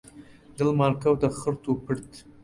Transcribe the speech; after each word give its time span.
دڵمان 0.57 0.93
کەوتە 1.01 1.27
خرت 1.39 1.63
و 1.65 1.73
پرت 1.85 2.09